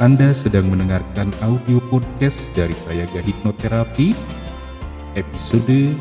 Anda 0.00 0.32
sedang 0.32 0.72
mendengarkan 0.72 1.28
audio 1.44 1.76
podcast 1.92 2.48
dari 2.56 2.72
Sayaga 2.88 3.20
Hipnoterapi 3.20 4.16
episode 5.12 5.92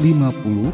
56. 0.00 0.72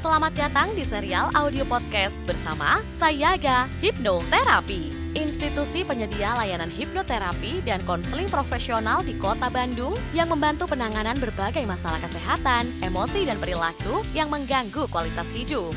Selamat 0.00 0.32
datang 0.32 0.72
di 0.72 0.80
serial 0.88 1.28
audio 1.36 1.68
podcast 1.68 2.24
bersama 2.24 2.80
Sayaga 2.88 3.68
Hipnoterapi. 3.84 5.12
Institusi 5.12 5.84
penyedia 5.84 6.32
layanan 6.40 6.72
hipnoterapi 6.72 7.68
dan 7.68 7.84
konseling 7.84 8.32
profesional 8.32 9.04
di 9.04 9.12
Kota 9.20 9.52
Bandung 9.52 9.92
yang 10.16 10.32
membantu 10.32 10.72
penanganan 10.72 11.20
berbagai 11.20 11.68
masalah 11.68 12.00
kesehatan, 12.00 12.64
emosi, 12.80 13.28
dan 13.28 13.36
perilaku 13.36 14.00
yang 14.16 14.32
mengganggu 14.32 14.88
kualitas 14.88 15.28
hidup. 15.36 15.76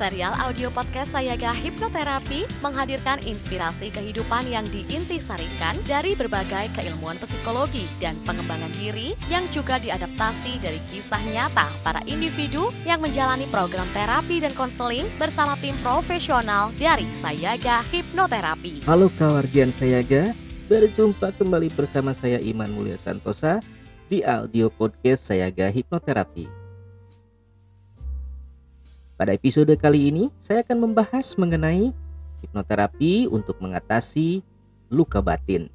Serial 0.00 0.32
audio 0.40 0.72
podcast 0.72 1.12
Sayaga 1.12 1.52
Hipnoterapi 1.52 2.48
menghadirkan 2.64 3.20
inspirasi 3.20 3.92
kehidupan 3.92 4.48
yang 4.48 4.64
diintisarikan 4.72 5.76
dari 5.84 6.16
berbagai 6.16 6.72
keilmuan 6.72 7.20
psikologi 7.20 7.84
dan 8.00 8.16
pengembangan 8.24 8.72
diri 8.80 9.12
yang 9.28 9.44
juga 9.52 9.76
diadaptasi 9.76 10.56
dari 10.64 10.80
kisah 10.88 11.20
nyata 11.28 11.68
para 11.84 12.00
individu 12.08 12.72
yang 12.88 13.04
menjalani 13.04 13.44
program 13.52 13.84
terapi 13.92 14.40
dan 14.40 14.56
konseling 14.56 15.04
bersama 15.20 15.52
tim 15.60 15.76
profesional 15.84 16.72
dari 16.80 17.04
Sayaga 17.20 17.84
Hipnoterapi. 17.92 18.88
Halo 18.88 19.12
kawargian 19.20 19.68
Sayaga, 19.68 20.32
berjumpa 20.72 21.36
kembali 21.36 21.68
bersama 21.76 22.16
saya 22.16 22.40
Iman 22.40 22.72
Mulia 22.72 22.96
Santosa 22.96 23.60
di 24.08 24.24
audio 24.24 24.72
podcast 24.72 25.28
Sayaga 25.28 25.68
Hipnoterapi. 25.68 26.59
Pada 29.20 29.36
episode 29.36 29.76
kali 29.76 30.08
ini, 30.08 30.32
saya 30.40 30.64
akan 30.64 30.80
membahas 30.80 31.36
mengenai 31.36 31.92
hipnoterapi 32.40 33.28
untuk 33.28 33.60
mengatasi 33.60 34.40
luka 34.88 35.20
batin. 35.20 35.68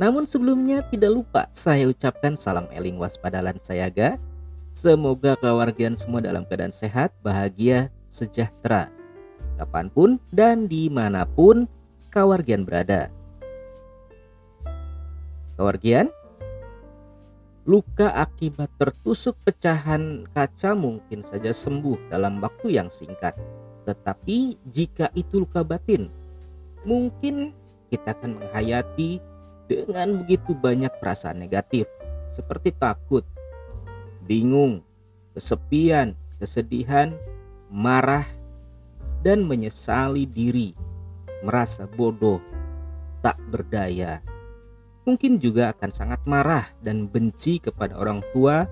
Namun 0.00 0.24
sebelumnya 0.24 0.80
tidak 0.88 1.12
lupa 1.12 1.44
saya 1.52 1.84
ucapkan 1.84 2.32
salam 2.32 2.64
eling 2.72 2.96
waspadalan 2.96 3.60
sayaga. 3.60 4.16
Semoga 4.72 5.36
keluarga 5.36 5.92
semua 5.92 6.24
dalam 6.24 6.48
keadaan 6.48 6.72
sehat, 6.72 7.12
bahagia, 7.20 7.92
sejahtera. 8.08 8.88
Kapan 9.60 9.92
pun 9.92 10.16
dan 10.32 10.64
di 10.64 10.88
mana 10.88 11.28
pun 11.28 11.68
kawargian 12.08 12.64
berada. 12.64 13.12
Kawargian, 15.60 16.08
Luka 17.64 18.12
akibat 18.12 18.68
tertusuk 18.76 19.40
pecahan 19.40 20.28
kaca 20.36 20.76
mungkin 20.76 21.24
saja 21.24 21.48
sembuh 21.48 22.12
dalam 22.12 22.36
waktu 22.44 22.76
yang 22.76 22.92
singkat. 22.92 23.32
Tetapi 23.88 24.60
jika 24.68 25.08
itu 25.16 25.48
luka 25.48 25.64
batin, 25.64 26.12
mungkin 26.84 27.56
kita 27.88 28.12
akan 28.12 28.36
menghayati 28.36 29.16
dengan 29.64 30.20
begitu 30.20 30.52
banyak 30.52 30.92
perasaan 31.00 31.40
negatif 31.40 31.88
seperti 32.28 32.76
takut, 32.76 33.24
bingung, 34.28 34.84
kesepian, 35.32 36.12
kesedihan, 36.36 37.16
marah, 37.72 38.28
dan 39.24 39.40
menyesali 39.40 40.28
diri, 40.28 40.76
merasa 41.40 41.88
bodoh, 41.88 42.44
tak 43.24 43.40
berdaya, 43.48 44.20
mungkin 45.04 45.36
juga 45.40 45.72
akan 45.76 45.90
sangat 45.92 46.20
marah 46.24 46.68
dan 46.80 47.08
benci 47.08 47.60
kepada 47.60 47.96
orang 47.96 48.24
tua 48.32 48.64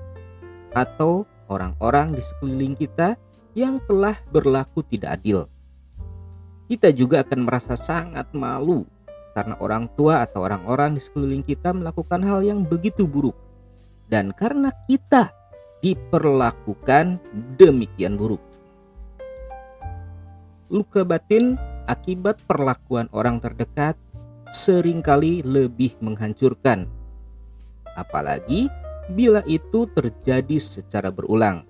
atau 0.72 1.28
orang-orang 1.52 2.16
di 2.16 2.22
sekeliling 2.24 2.76
kita 2.76 3.16
yang 3.52 3.76
telah 3.84 4.16
berlaku 4.32 4.80
tidak 4.80 5.20
adil. 5.20 5.44
Kita 6.72 6.88
juga 6.88 7.20
akan 7.20 7.40
merasa 7.44 7.76
sangat 7.76 8.32
malu 8.32 8.88
karena 9.36 9.56
orang 9.60 9.88
tua 9.96 10.24
atau 10.24 10.44
orang-orang 10.44 10.96
di 10.96 11.00
sekeliling 11.00 11.44
kita 11.44 11.72
melakukan 11.72 12.20
hal 12.24 12.44
yang 12.44 12.64
begitu 12.64 13.08
buruk, 13.08 13.36
dan 14.08 14.32
karena 14.32 14.72
kita 14.88 15.32
diperlakukan 15.80 17.20
demikian 17.56 18.16
buruk. 18.16 18.40
Luka 20.72 21.04
batin 21.04 21.60
akibat 21.84 22.40
perlakuan 22.48 23.08
orang 23.12 23.40
terdekat 23.40 23.96
sering 24.52 25.00
kali 25.00 25.40
lebih 25.40 25.96
menghancurkan, 26.04 26.84
apalagi 27.96 28.68
bila 29.16 29.40
itu 29.48 29.88
terjadi 29.96 30.60
secara 30.60 31.08
berulang. 31.08 31.64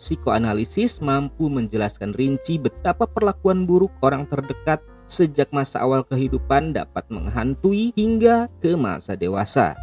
Psikoanalisis 0.00 1.00
mampu 1.00 1.48
menjelaskan 1.48 2.16
rinci 2.16 2.56
betapa 2.60 3.04
perlakuan 3.08 3.64
buruk 3.64 3.92
orang 4.00 4.28
terdekat 4.28 4.80
sejak 5.08 5.48
masa 5.52 5.80
awal 5.84 6.04
kehidupan 6.04 6.72
dapat 6.72 7.04
menghantui 7.12 7.92
hingga 7.96 8.48
ke 8.60 8.76
masa 8.76 9.16
dewasa. 9.16 9.76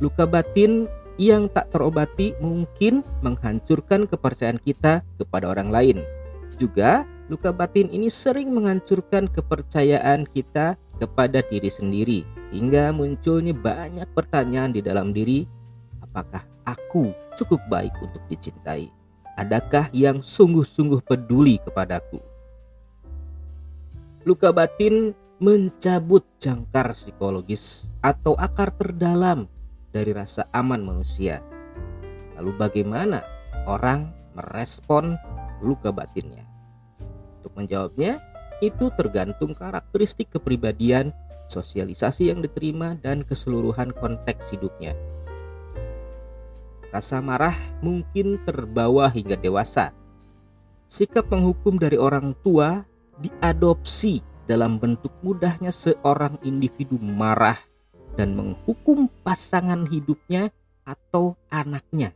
Luka 0.00 0.24
batin 0.24 0.88
yang 1.20 1.48
tak 1.52 1.68
terobati 1.72 2.32
mungkin 2.40 3.04
menghancurkan 3.20 4.08
kepercayaan 4.08 4.60
kita 4.64 5.04
kepada 5.20 5.52
orang 5.52 5.68
lain. 5.68 5.98
Juga 6.56 7.04
luka 7.30 7.54
batin 7.54 7.86
ini 7.94 8.10
sering 8.10 8.50
menghancurkan 8.50 9.30
kepercayaan 9.30 10.26
kita 10.34 10.74
kepada 10.98 11.46
diri 11.46 11.70
sendiri 11.70 12.20
hingga 12.50 12.90
munculnya 12.90 13.54
banyak 13.54 14.10
pertanyaan 14.18 14.74
di 14.74 14.82
dalam 14.82 15.14
diri 15.14 15.46
apakah 16.02 16.42
aku 16.66 17.14
cukup 17.38 17.62
baik 17.70 17.94
untuk 18.02 18.18
dicintai? 18.26 18.90
Adakah 19.38 19.88
yang 19.94 20.18
sungguh-sungguh 20.18 21.06
peduli 21.06 21.62
kepadaku? 21.62 22.18
Luka 24.26 24.50
batin 24.50 25.14
mencabut 25.38 26.26
jangkar 26.42 26.92
psikologis 26.92 27.94
atau 28.02 28.34
akar 28.36 28.74
terdalam 28.74 29.46
dari 29.94 30.12
rasa 30.12 30.44
aman 30.52 30.82
manusia. 30.82 31.40
Lalu 32.36 32.58
bagaimana 32.58 33.24
orang 33.64 34.12
merespon 34.36 35.16
luka 35.64 35.88
batinnya 35.88 36.50
untuk 37.40 37.56
menjawabnya, 37.56 38.20
itu 38.60 38.92
tergantung 38.92 39.56
karakteristik 39.56 40.28
kepribadian, 40.28 41.16
sosialisasi 41.48 42.28
yang 42.28 42.44
diterima, 42.44 43.00
dan 43.00 43.24
keseluruhan 43.24 43.96
konteks 43.96 44.52
hidupnya. 44.52 44.92
Rasa 46.92 47.24
marah 47.24 47.56
mungkin 47.80 48.36
terbawa 48.44 49.08
hingga 49.08 49.40
dewasa. 49.40 49.96
Sikap 50.92 51.32
menghukum 51.32 51.80
dari 51.80 51.96
orang 51.96 52.36
tua 52.44 52.84
diadopsi 53.24 54.20
dalam 54.44 54.76
bentuk 54.76 55.14
mudahnya 55.24 55.70
seorang 55.72 56.36
individu 56.44 56.98
marah 57.00 57.56
dan 58.18 58.36
menghukum 58.36 59.08
pasangan 59.24 59.86
hidupnya 59.88 60.52
atau 60.84 61.38
anaknya. 61.48 62.12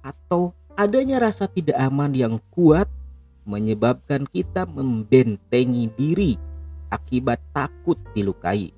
Atau 0.00 0.54
adanya 0.78 1.18
rasa 1.18 1.50
tidak 1.50 1.76
aman 1.76 2.14
yang 2.14 2.38
kuat 2.54 2.87
menyebabkan 3.48 4.28
kita 4.28 4.68
membentengi 4.68 5.88
diri 5.96 6.36
akibat 6.92 7.40
takut 7.56 7.96
dilukai. 8.12 8.76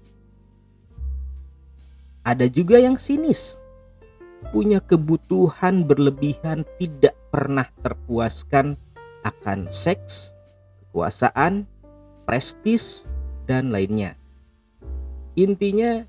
Ada 2.23 2.47
juga 2.47 2.79
yang 2.79 2.95
sinis, 2.95 3.59
punya 4.55 4.79
kebutuhan 4.79 5.83
berlebihan 5.83 6.63
tidak 6.79 7.19
pernah 7.35 7.67
terpuaskan 7.83 8.79
akan 9.27 9.67
seks, 9.67 10.33
kekuasaan, 10.87 11.67
prestis, 12.25 13.11
dan 13.51 13.75
lainnya. 13.75 14.15
Intinya, 15.35 16.07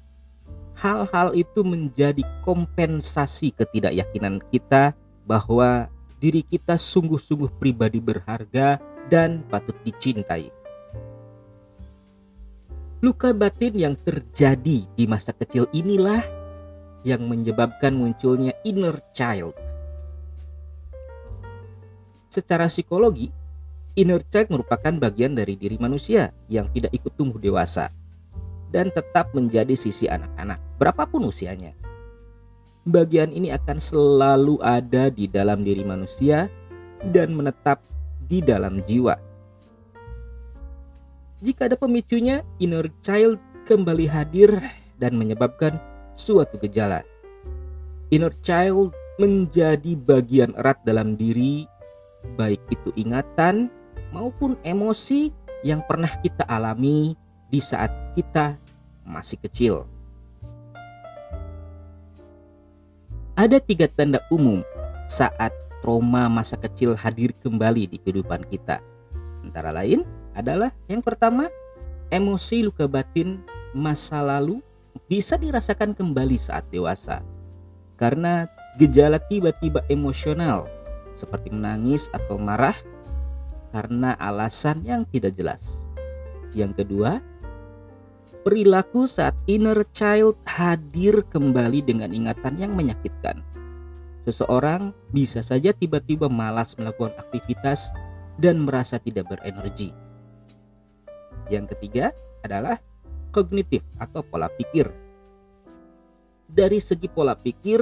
hal-hal 0.78 1.34
itu 1.34 1.66
menjadi 1.66 2.22
kompensasi 2.46 3.54
ketidakyakinan 3.58 4.42
kita 4.54 4.94
bahwa 5.26 5.88
diri 6.22 6.46
kita 6.46 6.78
sungguh-sungguh 6.78 7.58
pribadi 7.58 7.98
berharga 7.98 8.78
dan 9.10 9.42
patut 9.50 9.74
dicintai. 9.82 10.54
Luka 13.02 13.34
batin 13.34 13.74
yang 13.74 13.98
terjadi 13.98 14.86
di 14.86 15.06
masa 15.10 15.34
kecil 15.34 15.66
inilah 15.74 16.22
yang 17.02 17.26
menyebabkan 17.26 17.98
munculnya 17.98 18.54
inner 18.62 19.02
child. 19.18 19.58
Secara 22.30 22.70
psikologi, 22.70 23.34
inner 23.98 24.22
child 24.30 24.54
merupakan 24.54 24.94
bagian 25.02 25.34
dari 25.34 25.58
diri 25.58 25.82
manusia 25.82 26.30
yang 26.46 26.70
tidak 26.70 26.94
ikut 26.94 27.18
tumbuh 27.18 27.42
dewasa. 27.42 27.90
dan 28.72 28.88
tetap 28.88 29.36
menjadi 29.36 29.76
sisi 29.76 30.08
anak-anak, 30.08 30.56
berapapun 30.80 31.28
usianya. 31.28 31.76
Bagian 32.82 33.30
ini 33.30 33.54
akan 33.54 33.78
selalu 33.78 34.58
ada 34.66 35.14
di 35.14 35.30
dalam 35.30 35.62
diri 35.62 35.86
manusia 35.86 36.50
dan 37.14 37.38
menetap 37.38 37.78
di 38.26 38.42
dalam 38.42 38.82
jiwa. 38.90 39.14
Jika 41.46 41.70
ada 41.70 41.78
pemicunya, 41.78 42.42
inner 42.58 42.90
child 43.06 43.38
kembali 43.70 44.10
hadir 44.10 44.50
dan 44.98 45.14
menyebabkan 45.14 45.78
suatu 46.18 46.58
gejala. 46.58 47.06
Inner 48.10 48.34
child 48.42 48.98
menjadi 49.22 49.94
bagian 50.02 50.58
erat 50.58 50.82
dalam 50.82 51.14
diri, 51.14 51.70
baik 52.34 52.66
itu 52.74 52.90
ingatan 52.98 53.70
maupun 54.10 54.58
emosi 54.66 55.30
yang 55.62 55.86
pernah 55.86 56.10
kita 56.26 56.50
alami 56.50 57.14
di 57.54 57.62
saat 57.62 57.94
kita 58.18 58.58
masih 59.06 59.38
kecil. 59.38 59.86
Ada 63.40 63.64
tiga 63.64 63.88
tanda 63.88 64.20
umum 64.28 64.60
saat 65.08 65.56
trauma 65.80 66.28
masa 66.28 66.60
kecil 66.60 67.00
hadir 67.00 67.32
kembali 67.40 67.88
di 67.88 67.98
kehidupan 68.04 68.44
kita. 68.52 68.84
Antara 69.40 69.72
lain 69.72 70.04
adalah 70.36 70.76
yang 70.92 71.00
pertama, 71.00 71.48
emosi 72.12 72.68
luka 72.68 72.92
batin 72.92 73.40
masa 73.72 74.20
lalu 74.20 74.60
bisa 75.08 75.40
dirasakan 75.40 75.96
kembali 75.96 76.36
saat 76.36 76.68
dewasa. 76.76 77.24
Karena 77.96 78.52
gejala 78.76 79.16
tiba-tiba 79.32 79.80
emosional 79.88 80.68
seperti 81.16 81.56
menangis 81.56 82.12
atau 82.12 82.36
marah 82.36 82.76
karena 83.72 84.12
alasan 84.20 84.84
yang 84.84 85.08
tidak 85.08 85.40
jelas. 85.40 85.88
Yang 86.52 86.84
kedua, 86.84 87.24
perilaku 88.42 89.06
saat 89.06 89.38
inner 89.46 89.86
child 89.94 90.34
hadir 90.50 91.22
kembali 91.30 91.86
dengan 91.86 92.10
ingatan 92.10 92.58
yang 92.58 92.74
menyakitkan. 92.74 93.42
Seseorang 94.26 94.94
bisa 95.14 95.42
saja 95.42 95.74
tiba-tiba 95.74 96.30
malas 96.30 96.78
melakukan 96.78 97.14
aktivitas 97.18 97.94
dan 98.38 98.66
merasa 98.66 98.98
tidak 99.02 99.30
berenergi. 99.30 99.94
Yang 101.50 101.78
ketiga 101.78 102.14
adalah 102.46 102.78
kognitif 103.34 103.82
atau 103.98 104.22
pola 104.26 104.50
pikir. 104.58 104.90
Dari 106.52 106.78
segi 106.78 107.08
pola 107.10 107.34
pikir, 107.34 107.82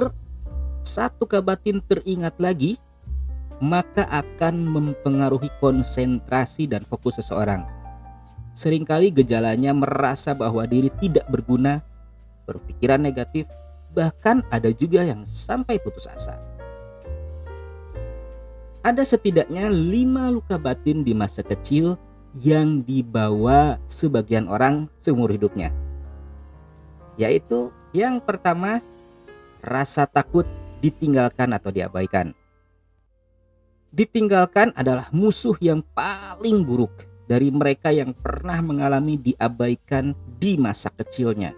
satu 0.80 1.28
kabatin 1.28 1.84
teringat 1.84 2.40
lagi, 2.40 2.80
maka 3.60 4.08
akan 4.08 4.64
mempengaruhi 4.64 5.52
konsentrasi 5.60 6.64
dan 6.64 6.86
fokus 6.88 7.20
seseorang 7.20 7.79
Seringkali 8.60 9.08
gejalanya 9.08 9.72
merasa 9.72 10.36
bahwa 10.36 10.68
diri 10.68 10.92
tidak 11.00 11.24
berguna, 11.32 11.80
berpikiran 12.44 13.00
negatif, 13.00 13.48
bahkan 13.96 14.44
ada 14.52 14.68
juga 14.68 15.00
yang 15.00 15.24
sampai 15.24 15.80
putus 15.80 16.04
asa. 16.04 16.36
Ada 18.84 19.00
setidaknya 19.00 19.72
lima 19.72 20.28
luka 20.28 20.60
batin 20.60 21.00
di 21.00 21.16
masa 21.16 21.40
kecil 21.40 21.96
yang 22.36 22.84
dibawa 22.84 23.80
sebagian 23.88 24.44
orang 24.44 24.92
seumur 25.00 25.32
hidupnya. 25.32 25.72
Yaitu 27.16 27.72
yang 27.96 28.20
pertama, 28.20 28.84
rasa 29.64 30.04
takut 30.04 30.44
ditinggalkan 30.84 31.56
atau 31.56 31.72
diabaikan. 31.72 32.36
Ditinggalkan 33.88 34.76
adalah 34.76 35.08
musuh 35.16 35.56
yang 35.64 35.80
paling 35.96 36.60
buruk 36.60 37.09
dari 37.30 37.54
mereka 37.54 37.94
yang 37.94 38.10
pernah 38.10 38.58
mengalami 38.58 39.14
diabaikan 39.14 40.18
di 40.42 40.58
masa 40.58 40.90
kecilnya. 40.90 41.54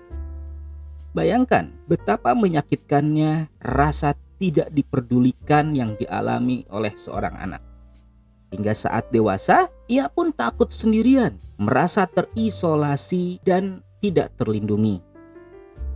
Bayangkan 1.16 1.72
betapa 1.88 2.36
menyakitkannya 2.36 3.48
rasa 3.64 4.12
tidak 4.36 4.68
diperdulikan 4.76 5.72
yang 5.72 5.96
dialami 5.96 6.68
oleh 6.68 6.92
seorang 6.92 7.32
anak. 7.40 7.64
Hingga 8.52 8.76
saat 8.76 9.08
dewasa, 9.08 9.72
ia 9.88 10.12
pun 10.12 10.28
takut 10.28 10.68
sendirian, 10.68 11.40
merasa 11.56 12.04
terisolasi 12.04 13.40
dan 13.40 13.80
tidak 14.04 14.36
terlindungi. 14.36 15.00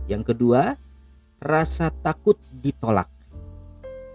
Yang 0.09 0.33
kedua, 0.33 0.73
rasa 1.37 1.93
takut 2.01 2.41
ditolak. 2.65 3.16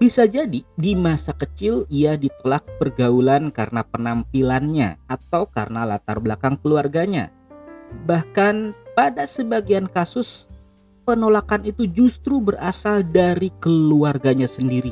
Bisa 0.03 0.27
jadi 0.27 0.67
di 0.75 0.99
masa 0.99 1.31
kecil 1.31 1.87
ia 1.87 2.19
ditolak 2.19 2.67
pergaulan 2.83 3.55
karena 3.55 3.87
penampilannya 3.87 4.99
atau 5.07 5.47
karena 5.47 5.87
latar 5.87 6.19
belakang 6.19 6.59
keluarganya. 6.59 7.31
Bahkan 8.03 8.75
pada 8.99 9.23
sebagian 9.31 9.87
kasus 9.87 10.51
penolakan 11.07 11.63
itu 11.63 11.87
justru 11.87 12.43
berasal 12.43 13.07
dari 13.07 13.55
keluarganya 13.63 14.51
sendiri. 14.51 14.91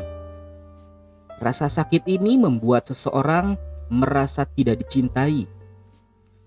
Rasa 1.43 1.67
sakit 1.67 2.07
ini 2.07 2.39
membuat 2.39 2.87
seseorang 2.87 3.59
merasa 3.91 4.47
tidak 4.47 4.87
dicintai. 4.87 5.51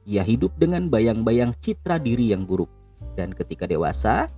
Ia 0.07 0.23
hidup 0.23 0.55
dengan 0.55 0.87
bayang-bayang 0.87 1.51
citra 1.59 1.99
diri 1.99 2.31
yang 2.31 2.47
buruk 2.47 2.71
dan 3.19 3.35
ketika 3.35 3.67
dewasa 3.67 4.31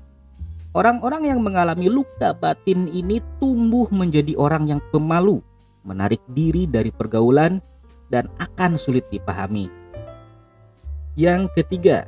Orang-orang 0.76 1.32
yang 1.32 1.40
mengalami 1.40 1.88
luka 1.88 2.36
batin 2.36 2.92
ini 2.92 3.24
tumbuh 3.40 3.88
menjadi 3.96 4.36
orang 4.36 4.68
yang 4.68 4.84
pemalu, 4.92 5.40
menarik 5.88 6.20
diri 6.36 6.68
dari 6.68 6.92
pergaulan, 6.92 7.64
dan 8.12 8.28
akan 8.44 8.76
sulit 8.76 9.08
dipahami. 9.08 9.72
Yang 11.16 11.48
ketiga, 11.56 12.04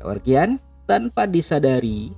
kewargian 0.00 0.56
tanpa 0.88 1.28
disadari, 1.28 2.16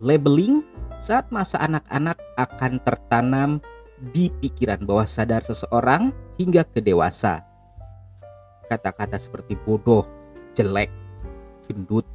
labeling 0.00 0.64
saat 0.96 1.28
masa 1.28 1.60
anak-anak 1.60 2.16
akan 2.40 2.80
tertanam 2.88 3.50
di 4.16 4.32
pikiran 4.40 4.80
bawah 4.88 5.04
sadar 5.04 5.44
seseorang 5.44 6.08
hingga 6.40 6.64
ke 6.64 6.80
dewasa. 6.80 7.44
Kata-kata 8.72 9.20
seperti 9.20 9.60
bodoh, 9.60 10.08
jelek, 10.56 10.88
gendut, 11.68 12.08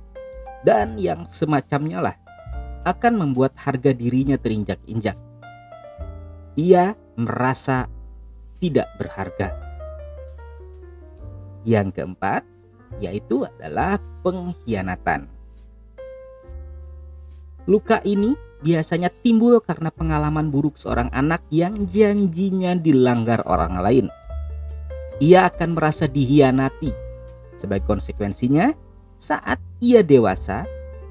dan 0.65 0.97
yang 0.97 1.29
semacamnya 1.29 2.01
lah 2.01 2.17
akan 2.83 3.13
membuat 3.19 3.55
harga 3.59 3.91
dirinya 3.91 4.39
terinjak-injak. 4.39 5.15
Ia 6.59 6.95
merasa 7.19 7.87
tidak 8.59 8.87
berharga. 8.99 9.55
Yang 11.67 11.99
keempat, 11.99 12.43
yaitu 12.99 13.43
adalah 13.47 13.99
pengkhianatan. 14.23 15.27
Luka 17.69 18.01
ini 18.01 18.33
biasanya 18.59 19.13
timbul 19.23 19.61
karena 19.63 19.93
pengalaman 19.93 20.51
buruk 20.51 20.75
seorang 20.75 21.07
anak 21.13 21.43
yang 21.53 21.75
janjinya 21.87 22.75
dilanggar 22.75 23.43
orang 23.45 23.79
lain. 23.79 24.07
Ia 25.19 25.51
akan 25.51 25.75
merasa 25.75 26.07
dihianati. 26.07 26.91
Sebagai 27.59 27.83
konsekuensinya, 27.85 28.71
saat 29.19 29.59
ia 29.83 29.99
dewasa, 29.99 30.63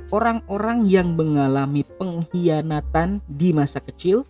orang-orang 0.08 0.88
yang 0.88 1.12
mengalami 1.14 1.84
pengkhianatan 1.96 3.20
di 3.28 3.52
masa 3.52 3.80
kecil 3.84 4.24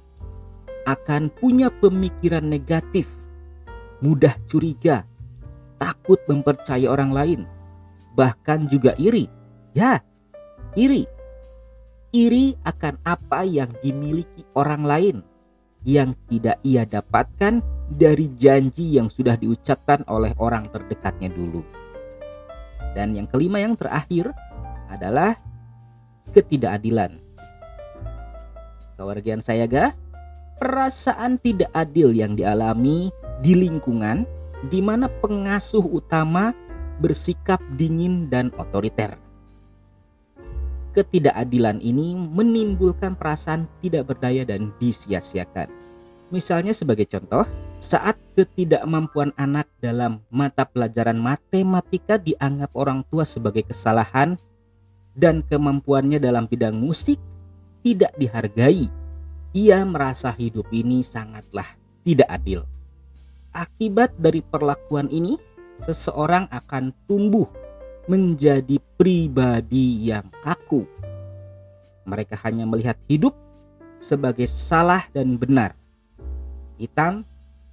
akan 0.88 1.28
punya 1.28 1.68
pemikiran 1.68 2.42
negatif, 2.42 3.06
mudah 4.00 4.34
curiga, 4.48 5.04
takut 5.76 6.18
mempercayai 6.26 6.88
orang 6.88 7.12
lain, 7.12 7.40
bahkan 8.16 8.66
juga 8.66 8.96
iri. 8.96 9.28
Ya, 9.76 10.00
iri. 10.74 11.04
Iri 12.08 12.56
akan 12.64 12.96
apa 13.04 13.44
yang 13.44 13.68
dimiliki 13.84 14.40
orang 14.56 14.82
lain 14.82 15.16
yang 15.84 16.16
tidak 16.26 16.56
ia 16.64 16.88
dapatkan 16.88 17.60
dari 17.92 18.32
janji 18.34 18.96
yang 18.96 19.12
sudah 19.12 19.36
diucapkan 19.36 20.02
oleh 20.08 20.32
orang 20.40 20.66
terdekatnya 20.72 21.28
dulu. 21.28 21.60
Dan 22.96 23.12
yang 23.12 23.28
kelima 23.28 23.60
yang 23.60 23.76
terakhir 23.76 24.32
adalah 24.88 25.36
ketidakadilan. 26.38 27.18
Kewargian 28.94 29.42
saya 29.42 29.66
gah, 29.66 29.90
perasaan 30.62 31.42
tidak 31.42 31.66
adil 31.74 32.14
yang 32.14 32.38
dialami 32.38 33.10
di 33.42 33.58
lingkungan 33.58 34.22
di 34.70 34.78
mana 34.78 35.10
pengasuh 35.18 35.82
utama 35.82 36.54
bersikap 37.02 37.58
dingin 37.74 38.30
dan 38.30 38.54
otoriter. 38.58 39.18
Ketidakadilan 40.94 41.78
ini 41.82 42.14
menimbulkan 42.14 43.14
perasaan 43.18 43.70
tidak 43.82 44.14
berdaya 44.14 44.42
dan 44.42 44.74
disia-siakan. 44.82 45.70
Misalnya 46.34 46.74
sebagai 46.74 47.06
contoh, 47.06 47.46
saat 47.78 48.18
ketidakmampuan 48.34 49.30
anak 49.38 49.70
dalam 49.78 50.26
mata 50.26 50.66
pelajaran 50.66 51.18
matematika 51.18 52.18
dianggap 52.18 52.74
orang 52.74 53.06
tua 53.06 53.22
sebagai 53.22 53.62
kesalahan 53.62 54.34
dan 55.18 55.42
kemampuannya 55.42 56.22
dalam 56.22 56.46
bidang 56.46 56.78
musik 56.78 57.18
tidak 57.82 58.14
dihargai. 58.22 58.86
Ia 59.52 59.82
merasa 59.82 60.30
hidup 60.30 60.70
ini 60.70 61.02
sangatlah 61.02 61.66
tidak 62.06 62.30
adil. 62.30 62.62
Akibat 63.50 64.14
dari 64.14 64.38
perlakuan 64.38 65.10
ini, 65.10 65.34
seseorang 65.82 66.46
akan 66.54 66.94
tumbuh 67.10 67.50
menjadi 68.06 68.78
pribadi 68.94 70.06
yang 70.06 70.30
kaku. 70.46 70.86
Mereka 72.06 72.38
hanya 72.46 72.64
melihat 72.64 72.96
hidup 73.10 73.34
sebagai 73.98 74.46
salah 74.46 75.02
dan 75.10 75.34
benar, 75.34 75.74
hitam 76.78 77.26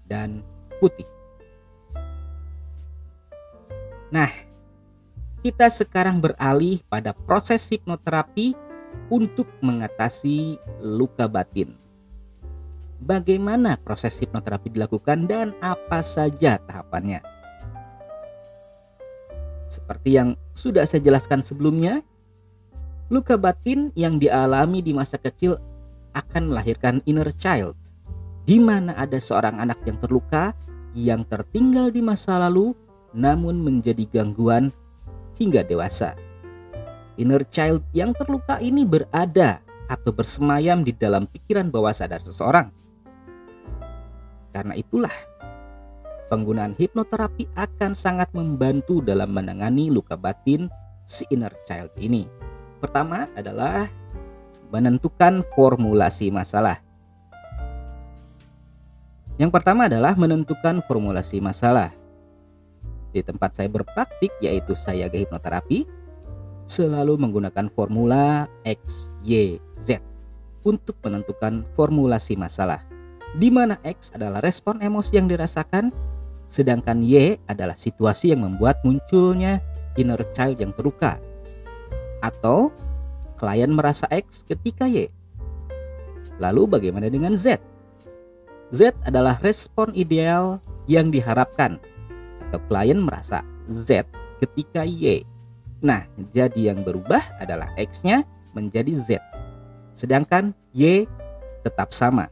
dan 0.09 0.41
putih. 0.81 1.05
Nah, 4.09 4.31
kita 5.45 5.69
sekarang 5.69 6.25
beralih 6.25 6.81
pada 6.89 7.13
proses 7.13 7.69
hipnoterapi 7.69 8.57
untuk 9.13 9.45
mengatasi 9.61 10.57
luka 10.81 11.29
batin. 11.29 11.77
Bagaimana 13.05 13.77
proses 13.77 14.17
hipnoterapi 14.17 14.73
dilakukan 14.73 15.29
dan 15.29 15.53
apa 15.61 16.01
saja 16.01 16.57
tahapannya? 16.65 17.21
Seperti 19.69 20.17
yang 20.17 20.33
sudah 20.57 20.81
saya 20.81 21.05
jelaskan 21.05 21.45
sebelumnya, 21.45 22.01
luka 23.13 23.37
batin 23.37 23.93
yang 23.93 24.17
dialami 24.17 24.81
di 24.81 24.97
masa 24.97 25.21
kecil 25.21 25.61
akan 26.17 26.49
melahirkan 26.49 27.05
inner 27.05 27.29
child, 27.29 27.77
di 28.49 28.57
mana 28.57 28.97
ada 28.97 29.21
seorang 29.21 29.61
anak 29.61 29.77
yang 29.85 30.01
terluka 30.01 30.57
yang 30.97 31.21
tertinggal 31.29 31.93
di 31.93 32.01
masa 32.01 32.41
lalu 32.41 32.73
namun 33.13 33.61
menjadi 33.61 34.09
gangguan 34.09 34.73
hingga 35.39 35.63
dewasa. 35.63 36.15
Inner 37.15 37.43
child 37.47 37.83
yang 37.95 38.11
terluka 38.11 38.59
ini 38.59 38.83
berada 38.83 39.63
atau 39.87 40.11
bersemayam 40.11 40.83
di 40.83 40.91
dalam 40.91 41.29
pikiran 41.29 41.71
bawah 41.71 41.95
sadar 41.95 42.19
seseorang. 42.25 42.73
Karena 44.51 44.75
itulah, 44.75 45.13
penggunaan 46.27 46.75
hipnoterapi 46.75 47.47
akan 47.55 47.91
sangat 47.95 48.31
membantu 48.35 48.99
dalam 49.03 49.31
menangani 49.31 49.91
luka 49.91 50.15
batin 50.15 50.67
si 51.07 51.23
inner 51.31 51.53
child 51.67 51.91
ini. 51.99 52.27
Pertama 52.79 53.31
adalah 53.35 53.87
menentukan 54.73 55.45
formulasi 55.55 56.33
masalah. 56.33 56.81
Yang 59.35 59.51
pertama 59.51 59.91
adalah 59.91 60.15
menentukan 60.15 60.79
formulasi 60.87 61.43
masalah. 61.43 61.91
Di 63.15 63.23
tempat 63.23 63.55
saya 63.55 63.71
berpraktik 63.71 64.35
yaitu 64.43 64.75
saya 64.75 65.07
ke 65.07 65.23
hipnoterapi, 65.23 65.87
selalu 66.67 67.15
menggunakan 67.15 67.71
formula 67.71 68.51
X, 68.67 69.07
Y, 69.23 69.55
Z 69.79 70.03
untuk 70.67 70.99
menentukan 70.99 71.63
formulasi 71.79 72.35
masalah. 72.35 72.83
Di 73.39 73.47
mana 73.47 73.79
X 73.87 74.11
adalah 74.11 74.43
respon 74.43 74.83
emosi 74.83 75.15
yang 75.15 75.31
dirasakan, 75.31 75.95
sedangkan 76.51 76.99
Y 76.99 77.39
adalah 77.47 77.79
situasi 77.79 78.35
yang 78.35 78.43
membuat 78.43 78.83
munculnya 78.83 79.63
inner 79.95 80.19
child 80.35 80.59
yang 80.59 80.75
terluka. 80.75 81.15
Atau 82.19 82.75
klien 83.39 83.71
merasa 83.71 84.11
X 84.11 84.43
ketika 84.43 84.91
Y. 84.91 85.07
Lalu 86.35 86.67
bagaimana 86.67 87.07
dengan 87.07 87.39
Z? 87.39 87.63
Z 88.75 88.91
adalah 89.07 89.39
respon 89.39 89.95
ideal 89.95 90.59
yang 90.89 91.13
diharapkan 91.13 91.79
atau 92.55 92.63
klien 92.71 92.95
merasa 92.95 93.43
Z 93.67 94.07
ketika 94.39 94.87
Y 94.87 95.27
Nah, 95.83 96.07
jadi 96.31 96.71
yang 96.71 96.81
berubah 96.81 97.21
adalah 97.37 97.69
X-nya 97.75 98.23
menjadi 98.55 98.95
Z. 98.95 99.09
Sedangkan 99.91 100.55
Y 100.71 101.03
tetap 101.61 101.91
sama. 101.91 102.31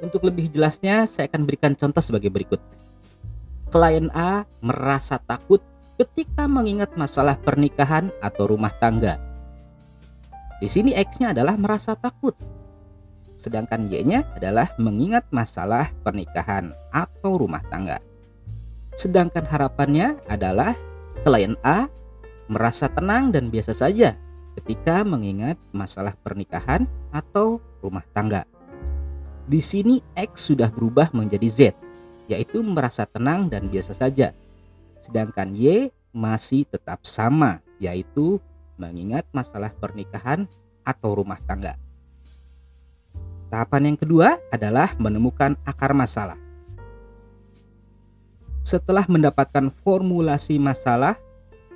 Untuk 0.00 0.24
lebih 0.24 0.48
jelasnya, 0.48 1.04
saya 1.04 1.28
akan 1.28 1.42
berikan 1.44 1.76
contoh 1.76 2.00
sebagai 2.00 2.30
berikut. 2.30 2.56
Klien 3.68 4.08
A 4.16 4.48
merasa 4.64 5.20
takut 5.20 5.60
ketika 6.00 6.48
mengingat 6.48 6.96
masalah 6.96 7.36
pernikahan 7.36 8.08
atau 8.24 8.48
rumah 8.48 8.72
tangga. 8.80 9.20
Di 10.62 10.70
sini 10.70 10.94
X-nya 10.94 11.34
adalah 11.34 11.58
merasa 11.58 11.98
takut. 11.98 12.32
Sedangkan 13.36 13.90
Y-nya 13.90 14.22
adalah 14.38 14.70
mengingat 14.78 15.26
masalah 15.34 15.90
pernikahan 16.00 16.70
atau 16.94 17.36
rumah 17.36 17.62
tangga. 17.68 17.98
Sedangkan 18.96 19.44
harapannya 19.48 20.20
adalah 20.28 20.76
Klien 21.22 21.56
A 21.64 21.88
merasa 22.50 22.90
tenang 22.90 23.32
dan 23.32 23.48
biasa 23.48 23.72
saja 23.72 24.18
ketika 24.60 25.00
mengingat 25.06 25.56
masalah 25.72 26.12
pernikahan 26.20 26.84
atau 27.08 27.62
rumah 27.80 28.04
tangga. 28.12 28.44
Di 29.48 29.58
sini 29.58 29.98
X 30.14 30.52
sudah 30.52 30.68
berubah 30.68 31.10
menjadi 31.16 31.48
Z, 31.48 31.58
yaitu 32.28 32.60
merasa 32.60 33.08
tenang 33.08 33.48
dan 33.48 33.66
biasa 33.72 33.96
saja. 33.96 34.36
Sedangkan 35.02 35.50
Y 35.56 35.90
masih 36.12 36.68
tetap 36.68 37.02
sama, 37.08 37.64
yaitu 37.80 38.38
mengingat 38.76 39.26
masalah 39.32 39.72
pernikahan 39.74 40.46
atau 40.84 41.16
rumah 41.16 41.40
tangga. 41.48 41.74
Tahapan 43.52 43.92
yang 43.92 43.98
kedua 44.00 44.40
adalah 44.48 44.96
menemukan 44.96 45.58
akar 45.68 45.92
masalah. 45.92 46.41
Setelah 48.62 49.02
mendapatkan 49.10 49.74
formulasi 49.82 50.54
masalah, 50.62 51.18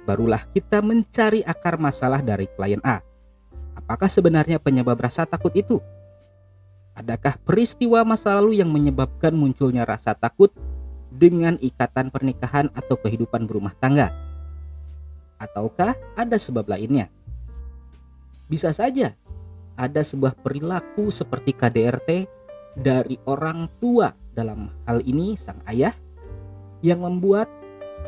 barulah 0.07 0.47
kita 0.55 0.79
mencari 0.79 1.43
akar 1.43 1.83
masalah 1.83 2.23
dari 2.23 2.47
klien 2.55 2.79
A. 2.87 3.03
Apakah 3.75 4.07
sebenarnya 4.07 4.63
penyebab 4.63 4.95
rasa 5.03 5.27
takut 5.27 5.51
itu? 5.59 5.83
Adakah 6.95 7.37
peristiwa 7.43 8.07
masa 8.07 8.39
lalu 8.39 8.63
yang 8.63 8.71
menyebabkan 8.71 9.35
munculnya 9.35 9.83
rasa 9.83 10.15
takut 10.15 10.55
dengan 11.11 11.59
ikatan 11.59 12.09
pernikahan 12.09 12.71
atau 12.73 12.95
kehidupan 12.95 13.51
berumah 13.51 13.75
tangga? 13.83 14.15
Ataukah 15.43 15.93
ada 16.15 16.39
sebab 16.39 16.71
lainnya? 16.71 17.11
Bisa 18.47 18.71
saja 18.71 19.13
ada 19.75 20.01
sebuah 20.07 20.39
perilaku 20.39 21.11
seperti 21.11 21.51
KDRT 21.51 22.11
dari 22.79 23.19
orang 23.27 23.67
tua 23.83 24.15
dalam 24.33 24.71
hal 24.87 25.03
ini 25.05 25.35
sang 25.35 25.61
ayah 25.69 25.93
yang 26.87 27.03
membuat 27.03 27.51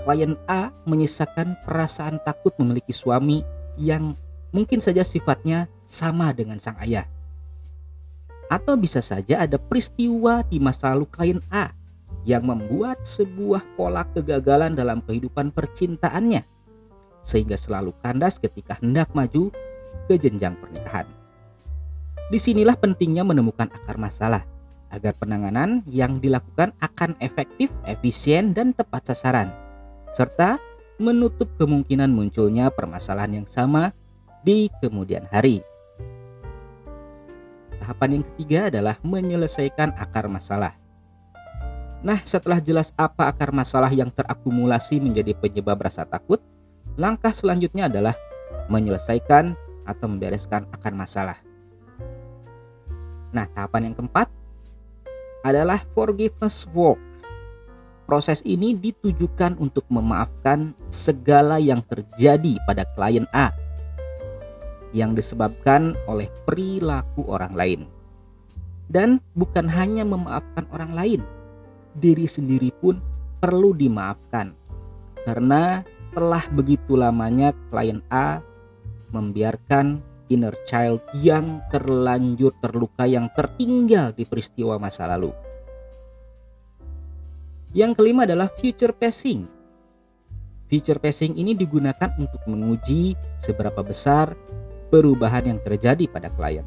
klien 0.07 0.39
A 0.47 0.71
menyisakan 0.87 1.59
perasaan 1.67 2.23
takut 2.23 2.55
memiliki 2.63 2.95
suami 2.95 3.43
yang 3.75 4.15
mungkin 4.55 4.79
saja 4.79 5.03
sifatnya 5.03 5.67
sama 5.83 6.31
dengan 6.31 6.63
sang 6.63 6.79
ayah. 6.79 7.11
Atau 8.47 8.79
bisa 8.79 9.03
saja 9.03 9.43
ada 9.43 9.59
peristiwa 9.59 10.47
di 10.47 10.63
masa 10.63 10.95
lalu 10.95 11.11
klien 11.11 11.43
A 11.51 11.75
yang 12.23 12.47
membuat 12.47 13.03
sebuah 13.03 13.67
pola 13.75 14.07
kegagalan 14.15 14.79
dalam 14.79 15.03
kehidupan 15.03 15.51
percintaannya 15.51 16.47
sehingga 17.27 17.59
selalu 17.61 17.93
kandas 18.01 18.41
ketika 18.41 18.81
hendak 18.81 19.11
maju 19.13 19.53
ke 20.09 20.15
jenjang 20.17 20.57
pernikahan. 20.57 21.05
Di 22.33 22.41
sinilah 22.41 22.77
pentingnya 22.77 23.25
menemukan 23.25 23.69
akar 23.69 24.01
masalah 24.01 24.45
agar 24.89 25.13
penanganan 25.17 25.85
yang 25.85 26.21
dilakukan 26.21 26.73
akan 26.81 27.13
efektif, 27.21 27.69
efisien, 27.85 28.57
dan 28.57 28.73
tepat 28.73 29.13
sasaran, 29.13 29.53
serta 30.17 30.57
menutup 30.99 31.47
kemungkinan 31.61 32.11
munculnya 32.11 32.73
permasalahan 32.73 33.43
yang 33.43 33.49
sama 33.49 33.95
di 34.43 34.67
kemudian 34.83 35.29
hari. 35.31 35.63
Tahapan 37.79 38.21
yang 38.21 38.25
ketiga 38.35 38.61
adalah 38.69 38.97
menyelesaikan 39.07 39.95
akar 39.97 40.27
masalah. 40.27 40.75
Nah, 41.99 42.19
setelah 42.23 42.63
jelas 42.63 42.95
apa 42.95 43.31
akar 43.31 43.51
masalah 43.51 43.91
yang 43.91 44.11
terakumulasi 44.11 45.03
menjadi 45.03 45.35
penyebab 45.35 45.83
rasa 45.83 46.07
takut, 46.07 46.39
langkah 46.95 47.35
selanjutnya 47.35 47.91
adalah 47.91 48.15
menyelesaikan 48.71 49.57
atau 49.89 50.07
membereskan 50.07 50.69
akar 50.71 50.95
masalah. 50.95 51.39
Nah, 53.33 53.49
tahapan 53.57 53.91
yang 53.91 53.95
keempat 53.97 54.29
adalah 55.43 55.83
forgiveness 55.93 56.67
work. 56.75 56.99
Proses 58.09 58.41
ini 58.49 58.73
ditujukan 58.73 59.61
untuk 59.61 59.85
memaafkan 59.93 60.73
segala 60.89 61.61
yang 61.61 61.85
terjadi 61.85 62.57
pada 62.65 62.89
klien 62.97 63.29
A 63.37 63.53
yang 64.97 65.13
disebabkan 65.13 65.93
oleh 66.09 66.33
perilaku 66.49 67.29
orang 67.29 67.53
lain. 67.53 67.81
Dan 68.89 69.21
bukan 69.37 69.69
hanya 69.69 70.01
memaafkan 70.09 70.65
orang 70.73 70.97
lain, 70.97 71.21
diri 72.01 72.25
sendiri 72.25 72.73
pun 72.81 73.05
perlu 73.45 73.77
dimaafkan 73.77 74.57
karena 75.29 75.85
telah 76.17 76.41
begitu 76.57 76.97
lamanya 76.97 77.53
klien 77.69 78.01
A 78.09 78.41
membiarkan 79.13 80.01
inner 80.29 80.55
child 80.65 81.03
yang 81.17 81.61
terlanjur 81.73 82.53
terluka 82.61 83.05
yang 83.05 83.29
tertinggal 83.33 84.13
di 84.13 84.25
peristiwa 84.25 84.77
masa 84.81 85.09
lalu. 85.09 85.33
Yang 87.77 88.01
kelima 88.01 88.25
adalah 88.25 88.49
future 88.49 88.97
pacing. 88.97 89.45
Future 90.69 91.01
pacing 91.01 91.37
ini 91.37 91.53
digunakan 91.53 92.13
untuk 92.17 92.41
menguji 92.49 93.17
seberapa 93.41 93.81
besar 93.85 94.33
perubahan 94.89 95.53
yang 95.53 95.61
terjadi 95.61 96.09
pada 96.09 96.33
klien. 96.33 96.65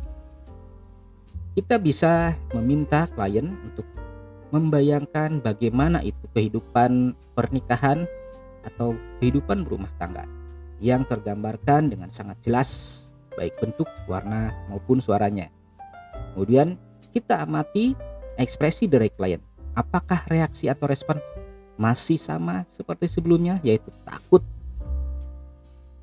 Kita 1.57 1.81
bisa 1.81 2.37
meminta 2.53 3.09
klien 3.11 3.49
untuk 3.65 3.85
membayangkan 4.53 5.41
bagaimana 5.41 6.03
itu 6.05 6.21
kehidupan 6.35 7.17
pernikahan 7.33 8.05
atau 8.61 8.93
kehidupan 9.19 9.65
berumah 9.65 9.89
tangga 9.97 10.27
yang 10.81 11.05
tergambarkan 11.05 11.89
dengan 11.89 12.09
sangat 12.09 12.37
jelas 12.45 12.69
baik 13.35 13.57
bentuk, 13.59 13.87
warna 14.07 14.51
maupun 14.67 14.99
suaranya. 14.99 15.47
Kemudian 16.33 16.79
kita 17.11 17.43
amati 17.43 17.95
ekspresi 18.39 18.87
dari 18.87 19.11
klien. 19.11 19.39
Apakah 19.75 20.23
reaksi 20.27 20.67
atau 20.67 20.87
respon 20.87 21.19
masih 21.79 22.19
sama 22.19 22.67
seperti 22.67 23.07
sebelumnya 23.07 23.57
yaitu 23.63 23.89
takut 24.05 24.43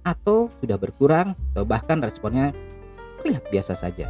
atau 0.03 0.49
sudah 0.59 0.81
berkurang 0.81 1.37
atau 1.53 1.69
bahkan 1.69 2.01
responnya 2.01 2.57
terlihat 3.21 3.45
biasa 3.53 3.77
saja. 3.77 4.09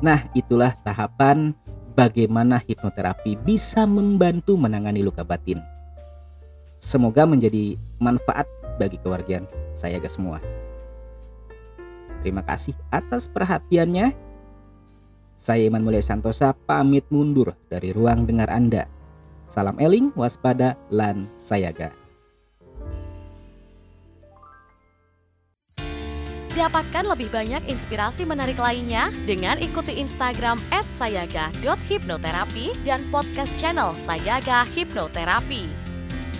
Nah, 0.00 0.26
itulah 0.32 0.74
tahapan 0.82 1.52
bagaimana 1.94 2.58
hipnoterapi 2.64 3.38
bisa 3.44 3.84
membantu 3.84 4.56
menangani 4.58 5.04
luka 5.04 5.22
batin. 5.22 5.60
Semoga 6.80 7.24
menjadi 7.24 7.78
manfaat 8.02 8.44
bagi 8.76 8.98
keluarga 9.00 9.44
saya 9.72 10.02
ke 10.02 10.10
semua. 10.10 10.42
Terima 12.24 12.40
kasih 12.40 12.72
atas 12.88 13.28
perhatiannya. 13.28 14.16
Saya 15.36 15.68
Iman 15.68 15.84
Mulia 15.84 16.00
Santosa 16.00 16.56
pamit 16.56 17.04
mundur 17.12 17.52
dari 17.68 17.92
ruang 17.92 18.24
dengar 18.24 18.48
Anda. 18.48 18.88
Salam 19.52 19.76
eling, 19.76 20.08
waspada, 20.16 20.72
lan 20.88 21.28
sayaga. 21.36 21.92
Dapatkan 26.54 27.04
lebih 27.12 27.34
banyak 27.34 27.66
inspirasi 27.66 28.24
menarik 28.24 28.56
lainnya 28.56 29.12
dengan 29.28 29.60
ikuti 29.60 29.98
Instagram 29.98 30.56
@sayaga.hipnoterapi 30.70 32.86
dan 32.86 33.04
podcast 33.12 33.52
channel 33.58 33.92
Sayaga 33.98 34.62
Hipnoterapi. 34.72 35.83